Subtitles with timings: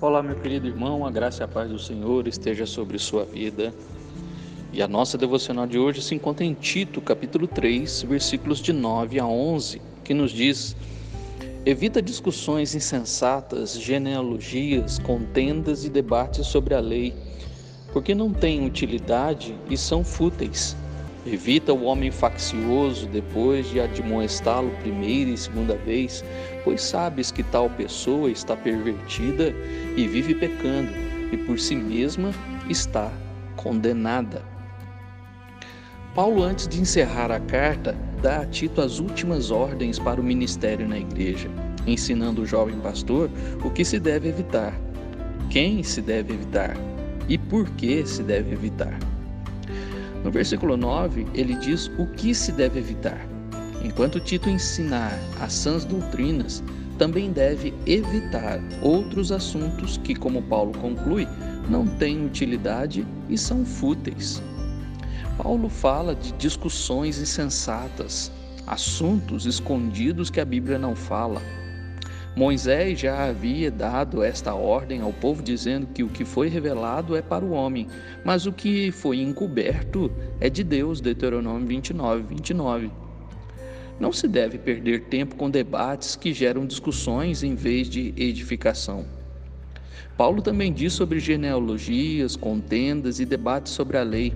[0.00, 3.74] Olá, meu querido irmão, a graça e a paz do Senhor esteja sobre sua vida.
[4.72, 9.18] E a nossa devocional de hoje se encontra em Tito, capítulo 3, versículos de 9
[9.18, 10.76] a 11, que nos diz:
[11.66, 17.12] Evita discussões insensatas, genealogias, contendas e debates sobre a lei,
[17.92, 20.76] porque não têm utilidade e são fúteis.
[21.30, 26.24] Evita o homem faccioso depois de admoestá-lo primeira e segunda vez,
[26.64, 29.54] pois sabes que tal pessoa está pervertida
[29.94, 30.90] e vive pecando,
[31.30, 32.30] e por si mesma
[32.70, 33.12] está
[33.56, 34.42] condenada.
[36.14, 40.88] Paulo, antes de encerrar a carta, dá a Tito as últimas ordens para o ministério
[40.88, 41.50] na igreja,
[41.86, 43.30] ensinando o jovem pastor
[43.62, 44.74] o que se deve evitar,
[45.50, 46.74] quem se deve evitar
[47.28, 48.98] e por que se deve evitar.
[50.28, 53.26] No versículo 9, ele diz o que se deve evitar.
[53.82, 56.62] Enquanto Tito ensinar as sãs doutrinas,
[56.98, 61.26] também deve evitar outros assuntos que, como Paulo conclui,
[61.70, 64.42] não têm utilidade e são fúteis.
[65.38, 68.30] Paulo fala de discussões insensatas,
[68.66, 71.40] assuntos escondidos que a Bíblia não fala.
[72.38, 77.20] Moisés já havia dado esta ordem ao povo, dizendo que o que foi revelado é
[77.20, 77.88] para o homem,
[78.24, 80.08] mas o que foi encoberto
[80.38, 81.00] é de Deus.
[81.00, 82.92] Deuteronômio 29, 29.
[83.98, 89.04] Não se deve perder tempo com debates que geram discussões em vez de edificação.
[90.16, 94.32] Paulo também diz sobre genealogias, contendas e debates sobre a lei.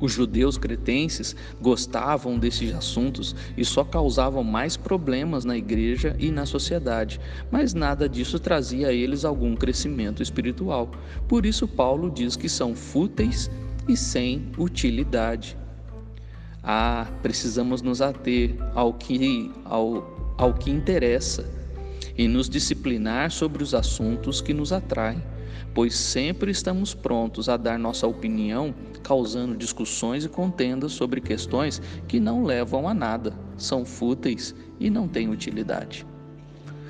[0.00, 6.46] Os judeus cretenses gostavam desses assuntos e só causavam mais problemas na igreja e na
[6.46, 7.20] sociedade,
[7.50, 10.90] mas nada disso trazia a eles algum crescimento espiritual.
[11.28, 13.50] Por isso, Paulo diz que são fúteis
[13.86, 15.56] e sem utilidade.
[16.62, 21.59] Ah, precisamos nos ater ao que, ao, ao que interessa
[22.20, 25.22] e nos disciplinar sobre os assuntos que nos atraem
[25.74, 32.18] pois sempre estamos prontos a dar nossa opinião, causando discussões e contendas sobre questões que
[32.18, 36.06] não levam a nada, são fúteis e não têm utilidade.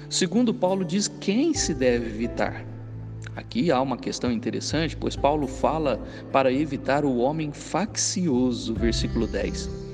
[0.09, 2.65] Segundo Paulo diz quem se deve evitar.
[3.37, 6.01] Aqui há uma questão interessante, pois Paulo fala
[6.33, 9.90] para evitar o homem faccioso, versículo 10.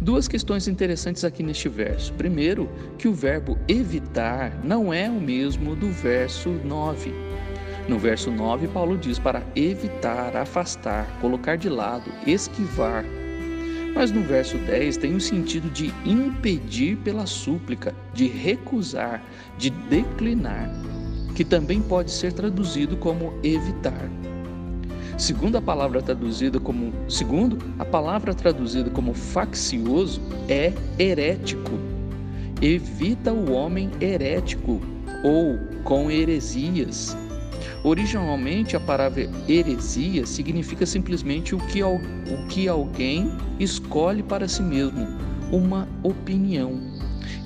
[0.00, 2.12] Duas questões interessantes aqui neste verso.
[2.14, 2.68] Primeiro,
[2.98, 7.12] que o verbo evitar não é o mesmo do verso 9.
[7.88, 13.04] No verso 9, Paulo diz para evitar, afastar, colocar de lado, esquivar.
[13.94, 19.22] Mas no verso 10 tem o sentido de impedir pela súplica, de recusar,
[19.58, 20.70] de declinar,
[21.34, 24.08] que também pode ser traduzido como evitar.
[25.18, 31.72] Segundo a palavra traduzida como segundo, a palavra traduzida como faccioso é herético.
[32.60, 34.80] Evita o homem herético
[35.22, 37.16] ou com heresias.
[37.84, 41.98] Originalmente, a palavra heresia significa simplesmente o que, o
[42.48, 45.06] que alguém escolhe para si mesmo,
[45.50, 46.80] uma opinião.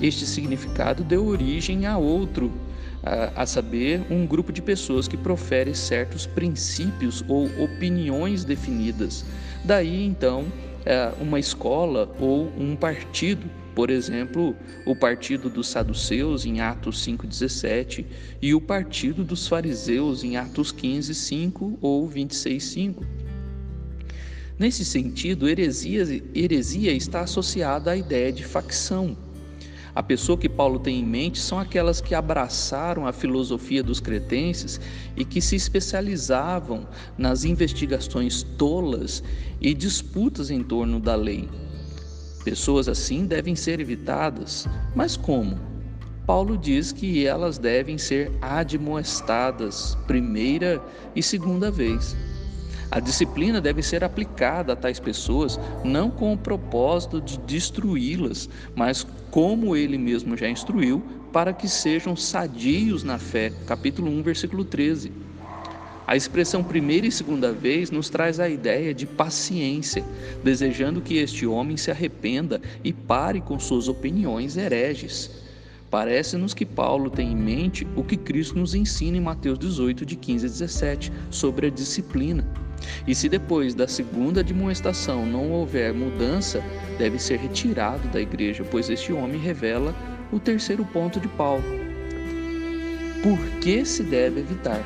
[0.00, 2.52] Este significado deu origem a outro,
[3.06, 9.24] a, a saber, um grupo de pessoas que profere certos princípios ou opiniões definidas.
[9.64, 10.52] Daí, então,
[10.84, 14.56] é, uma escola ou um partido por exemplo,
[14.86, 18.06] o partido dos saduceus em Atos 5:17
[18.40, 23.04] e o partido dos fariseus em Atos 15:5 ou 26:5.
[24.58, 29.14] Nesse sentido, heresia, heresia está associada à ideia de facção.
[29.96, 34.78] A pessoa que Paulo tem em mente são aquelas que abraçaram a filosofia dos cretenses
[35.16, 36.86] e que se especializavam
[37.16, 39.24] nas investigações tolas
[39.58, 41.48] e disputas em torno da lei.
[42.44, 45.58] Pessoas assim devem ser evitadas, mas como?
[46.26, 50.78] Paulo diz que elas devem ser admoestadas primeira
[51.14, 52.14] e segunda vez.
[52.96, 59.06] A disciplina deve ser aplicada a tais pessoas não com o propósito de destruí-las, mas
[59.30, 63.52] como ele mesmo já instruiu, para que sejam sadios na fé.
[63.66, 65.12] Capítulo 1, versículo 13.
[66.06, 70.02] A expressão primeira e segunda vez nos traz a ideia de paciência,
[70.42, 75.30] desejando que este homem se arrependa e pare com suas opiniões hereges.
[75.90, 80.16] Parece-nos que Paulo tem em mente o que Cristo nos ensina em Mateus 18, de
[80.16, 82.64] 15 a 17, sobre a disciplina.
[83.06, 86.62] E se depois da segunda demonstração não houver mudança,
[86.98, 89.94] deve ser retirado da igreja, pois este homem revela
[90.32, 91.64] o terceiro ponto de Paulo.
[93.22, 94.82] Por que se deve evitar?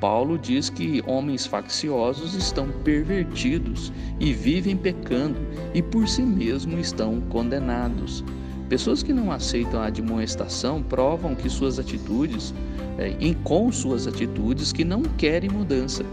[0.00, 5.38] Paulo diz que homens facciosos estão pervertidos e vivem pecando
[5.74, 8.24] e por si mesmo estão condenados.
[8.68, 12.52] Pessoas que não aceitam a admoestação provam que suas atitudes,
[12.98, 16.04] é, em, com suas atitudes, que não querem mudança.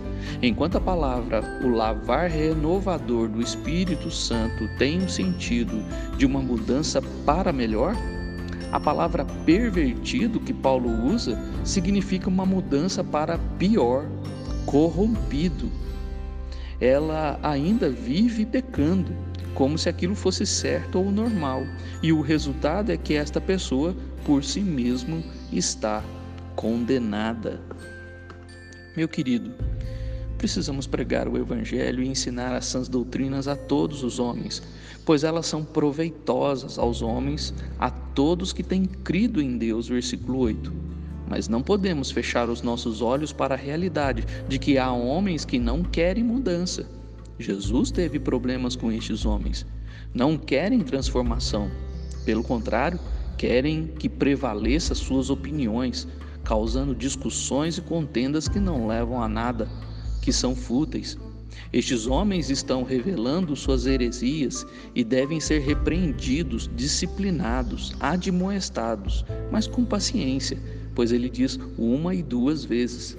[0.42, 5.84] Enquanto a palavra, o lavar renovador do Espírito Santo tem um sentido
[6.18, 7.94] de uma mudança para melhor,
[8.72, 14.06] a palavra pervertido que Paulo usa significa uma mudança para pior,
[14.66, 15.70] corrompido.
[16.80, 19.14] Ela ainda vive pecando,
[19.56, 21.66] como se aquilo fosse certo ou normal,
[22.04, 26.04] e o resultado é que esta pessoa, por si mesmo, está
[26.56, 27.62] condenada.
[28.96, 29.52] Meu querido,
[30.38, 34.62] precisamos pregar o Evangelho e ensinar as sãs doutrinas a todos os homens,
[35.06, 39.88] pois elas são proveitosas aos homens, a todos que têm crido em Deus.
[39.88, 40.74] Versículo 8.
[41.30, 45.58] Mas não podemos fechar os nossos olhos para a realidade de que há homens que
[45.58, 46.86] não querem mudança.
[47.38, 49.66] Jesus teve problemas com estes homens.
[50.14, 51.70] Não querem transformação.
[52.24, 53.00] Pelo contrário,
[53.38, 56.08] querem que prevaleça suas opiniões,
[56.44, 59.68] causando discussões e contendas que não levam a nada,
[60.22, 61.18] que são fúteis.
[61.74, 70.58] Estes homens estão revelando suas heresias e devem ser repreendidos, disciplinados, admoestados, mas com paciência,
[70.94, 73.18] pois ele diz uma e duas vezes.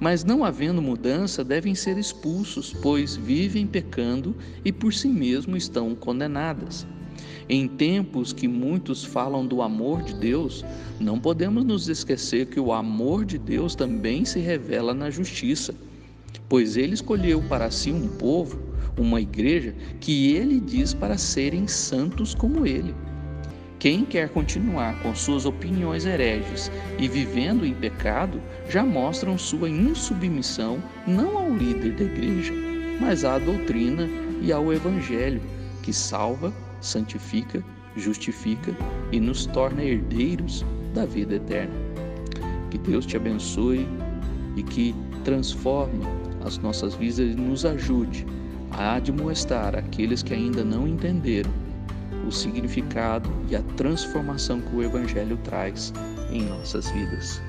[0.00, 4.34] Mas não havendo mudança, devem ser expulsos, pois vivem pecando
[4.64, 6.86] e por si mesmos estão condenadas.
[7.48, 10.64] Em tempos que muitos falam do amor de Deus,
[10.98, 15.74] não podemos nos esquecer que o amor de Deus também se revela na justiça
[16.48, 18.58] pois ele escolheu para si um povo,
[18.98, 22.94] uma igreja, que ele diz para serem santos como ele.
[23.78, 28.40] Quem quer continuar com suas opiniões hereges e vivendo em pecado,
[28.70, 32.54] já mostram sua insubmissão não ao líder da igreja,
[32.98, 34.08] mas à doutrina
[34.40, 35.42] e ao evangelho,
[35.82, 37.62] que salva, santifica,
[37.94, 38.74] justifica
[39.12, 40.64] e nos torna herdeiros
[40.94, 41.74] da vida eterna.
[42.70, 43.86] Que Deus te abençoe
[44.56, 46.02] e que transforme
[46.42, 48.26] as nossas vidas e nos ajude
[48.70, 51.65] a admoestar aqueles que ainda não entenderam
[52.26, 55.92] o significado e a transformação que o Evangelho traz
[56.30, 57.40] em nossas vidas.